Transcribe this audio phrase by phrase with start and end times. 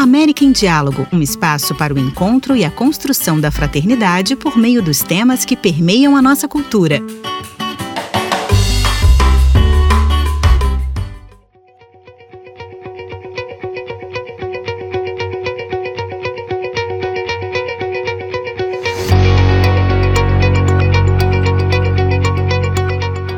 [0.00, 4.80] América em Diálogo, um espaço para o encontro e a construção da fraternidade por meio
[4.82, 7.02] dos temas que permeiam a nossa cultura.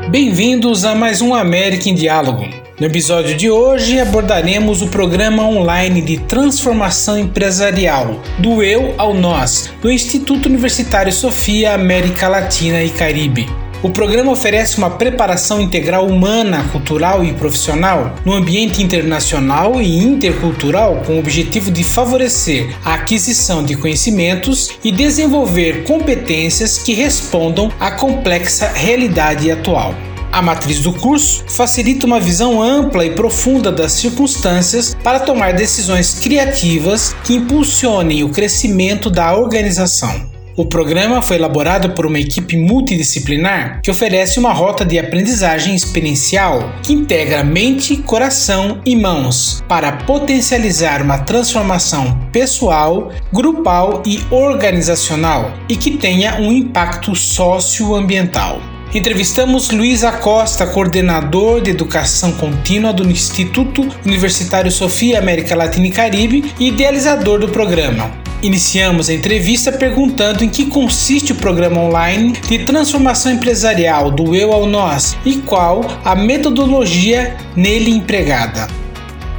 [0.08, 2.61] Bem-vindos a mais um América em Diálogo.
[2.82, 9.72] No episódio de hoje abordaremos o programa online de transformação empresarial do eu ao nós
[9.80, 13.48] do Instituto Universitário Sofia América Latina e Caribe.
[13.84, 21.04] O programa oferece uma preparação integral humana, cultural e profissional no ambiente internacional e intercultural
[21.06, 27.92] com o objetivo de favorecer a aquisição de conhecimentos e desenvolver competências que respondam à
[27.92, 29.94] complexa realidade atual.
[30.32, 36.18] A matriz do curso facilita uma visão ampla e profunda das circunstâncias para tomar decisões
[36.20, 40.32] criativas que impulsionem o crescimento da organização.
[40.56, 46.72] O programa foi elaborado por uma equipe multidisciplinar que oferece uma rota de aprendizagem experiencial
[46.82, 55.76] que integra mente, coração e mãos para potencializar uma transformação pessoal, grupal e organizacional e
[55.76, 58.71] que tenha um impacto socioambiental.
[58.94, 66.52] Entrevistamos Luiz Acosta, coordenador de educação contínua do Instituto Universitário Sofia América Latina e Caribe
[66.60, 68.10] e idealizador do programa.
[68.42, 74.52] Iniciamos a entrevista perguntando em que consiste o programa online de transformação empresarial do eu
[74.52, 78.66] ao nós e qual a metodologia nele empregada.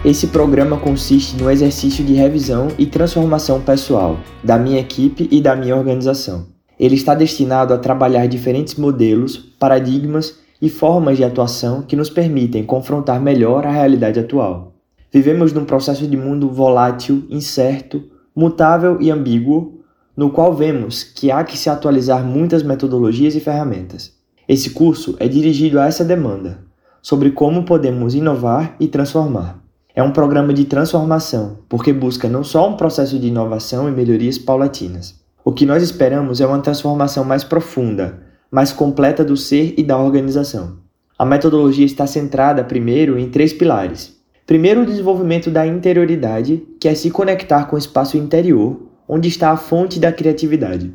[0.03, 5.55] Esse programa consiste no exercício de revisão e transformação pessoal da minha equipe e da
[5.55, 6.52] minha organização.
[6.83, 12.65] Ele está destinado a trabalhar diferentes modelos, paradigmas e formas de atuação que nos permitem
[12.65, 14.73] confrontar melhor a realidade atual.
[15.09, 18.03] Vivemos num processo de mundo volátil, incerto,
[18.35, 19.79] mutável e ambíguo,
[20.13, 24.11] no qual vemos que há que se atualizar muitas metodologias e ferramentas.
[24.45, 26.65] Esse curso é dirigido a essa demanda,
[27.01, 29.63] sobre como podemos inovar e transformar.
[29.95, 34.37] É um programa de transformação, porque busca não só um processo de inovação e melhorias
[34.37, 39.83] paulatinas, o que nós esperamos é uma transformação mais profunda, mais completa do ser e
[39.83, 40.77] da organização.
[41.19, 44.17] A metodologia está centrada, primeiro, em três pilares.
[44.45, 49.51] Primeiro, o desenvolvimento da interioridade, que é se conectar com o espaço interior, onde está
[49.51, 50.93] a fonte da criatividade.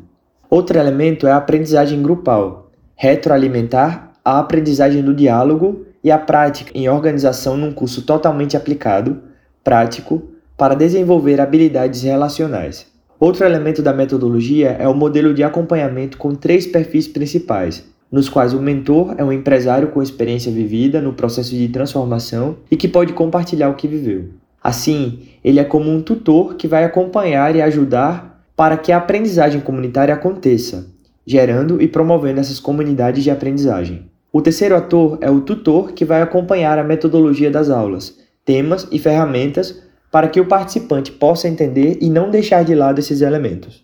[0.49, 6.89] Outro elemento é a aprendizagem grupal, retroalimentar a aprendizagem do diálogo e a prática em
[6.89, 9.21] organização num curso totalmente aplicado,
[9.63, 10.23] prático,
[10.57, 12.88] para desenvolver habilidades relacionais.
[13.19, 18.53] Outro elemento da metodologia é o modelo de acompanhamento com três perfis principais, nos quais
[18.53, 23.11] o mentor é um empresário com experiência vivida no processo de transformação e que pode
[23.11, 24.29] compartilhar o que viveu.
[24.63, 29.59] Assim, ele é como um tutor que vai acompanhar e ajudar para que a aprendizagem
[29.59, 30.87] comunitária aconteça,
[31.25, 34.03] gerando e promovendo essas comunidades de aprendizagem.
[34.31, 38.97] O terceiro ator é o tutor que vai acompanhar a metodologia das aulas, temas e
[38.97, 43.83] ferramentas para que o participante possa entender e não deixar de lado esses elementos.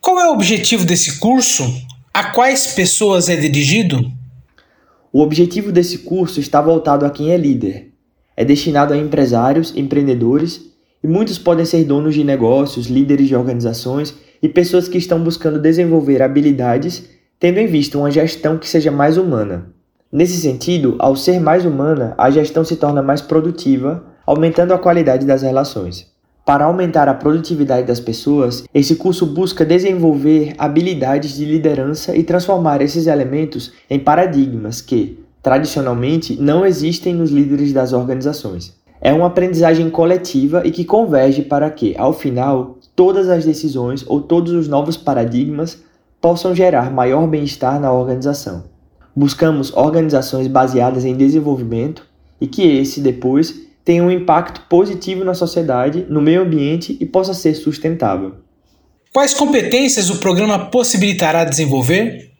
[0.00, 1.64] Qual é o objetivo desse curso?
[2.12, 4.00] A quais pessoas é dirigido?
[5.12, 7.92] O objetivo desse curso está voltado a quem é líder.
[8.36, 10.60] É destinado a empresários, empreendedores
[11.02, 15.58] e muitos podem ser donos de negócios, líderes de organizações e pessoas que estão buscando
[15.58, 17.04] desenvolver habilidades
[17.38, 19.72] tendo em vista uma gestão que seja mais humana.
[20.10, 25.24] Nesse sentido, ao ser mais humana, a gestão se torna mais produtiva, aumentando a qualidade
[25.24, 26.06] das relações.
[26.44, 32.80] Para aumentar a produtividade das pessoas, esse curso busca desenvolver habilidades de liderança e transformar
[32.80, 38.74] esses elementos em paradigmas que, tradicionalmente, não existem nos líderes das organizações.
[39.00, 44.20] É uma aprendizagem coletiva e que converge para que, ao final, todas as decisões ou
[44.20, 45.82] todos os novos paradigmas
[46.20, 48.64] possam gerar maior bem-estar na organização.
[49.14, 52.06] Buscamos organizações baseadas em desenvolvimento
[52.40, 57.32] e que esse depois tenha um impacto positivo na sociedade, no meio ambiente e possa
[57.32, 58.32] ser sustentável.
[59.12, 62.32] Quais competências o programa possibilitará desenvolver?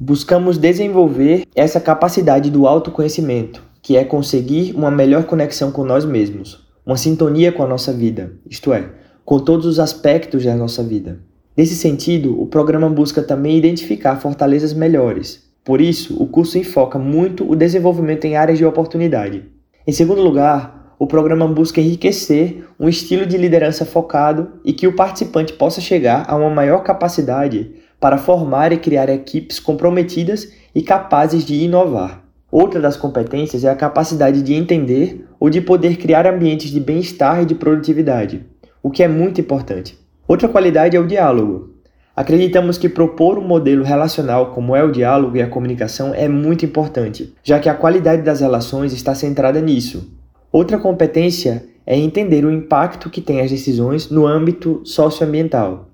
[0.00, 6.66] Buscamos desenvolver essa capacidade do autoconhecimento, que é conseguir uma melhor conexão com nós mesmos,
[6.84, 8.88] uma sintonia com a nossa vida, isto é,
[9.22, 11.20] com todos os aspectos da nossa vida.
[11.54, 15.42] Nesse sentido, o programa busca também identificar fortalezas melhores.
[15.62, 19.44] Por isso, o curso enfoca muito o desenvolvimento em áreas de oportunidade.
[19.86, 24.94] Em segundo lugar, o programa busca enriquecer um estilo de liderança focado e que o
[24.94, 31.44] participante possa chegar a uma maior capacidade para formar e criar equipes comprometidas e capazes
[31.44, 32.22] de inovar.
[32.50, 37.42] Outra das competências é a capacidade de entender ou de poder criar ambientes de bem-estar
[37.42, 38.46] e de produtividade,
[38.82, 39.98] o que é muito importante.
[40.26, 41.74] Outra qualidade é o diálogo.
[42.14, 46.64] Acreditamos que propor um modelo relacional como é o diálogo e a comunicação é muito
[46.64, 50.15] importante, já que a qualidade das relações está centrada nisso.
[50.56, 55.90] Outra competência é entender o impacto que tem as decisões no âmbito socioambiental.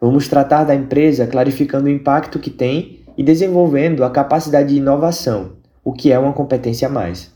[0.00, 5.54] Vamos tratar da empresa clarificando o impacto que tem e desenvolvendo a capacidade de inovação,
[5.82, 7.32] o que é uma competência a mais.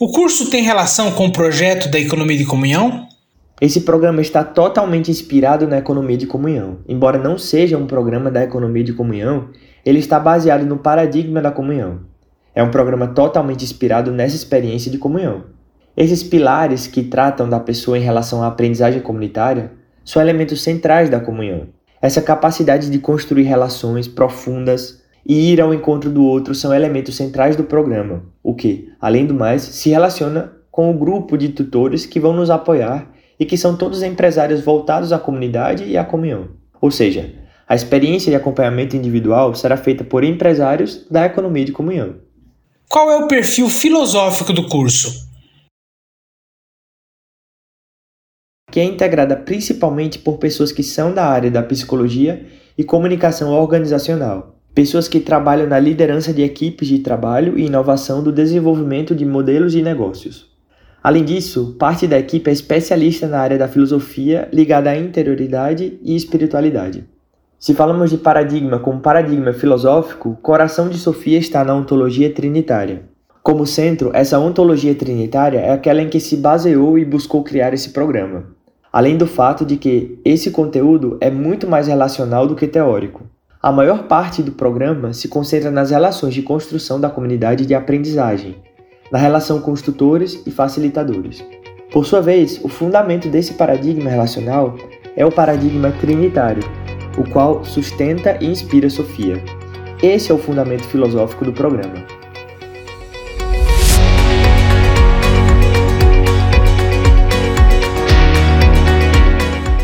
[0.00, 3.06] O curso tem relação com o projeto da economia de comunhão?
[3.60, 6.78] Esse programa está totalmente inspirado na economia de comunhão.
[6.88, 9.50] Embora não seja um programa da economia de comunhão,
[9.84, 12.00] ele está baseado no paradigma da comunhão.
[12.54, 15.52] É um programa totalmente inspirado nessa experiência de comunhão.
[15.96, 19.72] Esses pilares que tratam da pessoa em relação à aprendizagem comunitária
[20.04, 21.68] são elementos centrais da comunhão.
[22.00, 27.56] Essa capacidade de construir relações profundas e ir ao encontro do outro são elementos centrais
[27.56, 32.18] do programa, o que, além do mais, se relaciona com o grupo de tutores que
[32.18, 36.48] vão nos apoiar e que são todos empresários voltados à comunidade e à comunhão.
[36.80, 37.34] Ou seja,
[37.68, 42.16] a experiência de acompanhamento individual será feita por empresários da economia de comunhão.
[42.88, 45.31] Qual é o perfil filosófico do curso?
[48.72, 52.46] Que é integrada principalmente por pessoas que são da área da psicologia
[52.76, 58.32] e comunicação organizacional, pessoas que trabalham na liderança de equipes de trabalho e inovação do
[58.32, 60.50] desenvolvimento de modelos de negócios.
[61.02, 66.16] Além disso, parte da equipe é especialista na área da filosofia ligada à interioridade e
[66.16, 67.04] espiritualidade.
[67.58, 73.02] Se falamos de paradigma como paradigma filosófico, coração de Sofia está na ontologia trinitária.
[73.42, 77.90] Como centro, essa ontologia trinitária é aquela em que se baseou e buscou criar esse
[77.90, 78.61] programa.
[78.92, 83.22] Além do fato de que esse conteúdo é muito mais relacional do que teórico.
[83.62, 88.56] A maior parte do programa se concentra nas relações de construção da comunidade de aprendizagem,
[89.10, 91.42] na relação tutores e facilitadores.
[91.90, 94.74] Por sua vez, o fundamento desse paradigma relacional
[95.16, 96.62] é o paradigma trinitário,
[97.16, 99.42] o qual sustenta e inspira Sofia.
[100.02, 102.21] Esse é o fundamento filosófico do programa.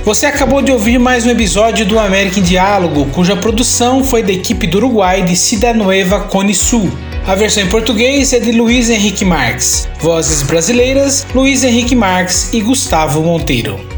[0.09, 4.33] Você acabou de ouvir mais um episódio do América em Diálogo, cuja produção foi da
[4.33, 6.91] equipe do Uruguai de Cidadanoeva Cone Sul.
[7.27, 9.87] A versão em português é de Luiz Henrique Marques.
[10.01, 13.98] Vozes brasileiras: Luiz Henrique Marques e Gustavo Monteiro.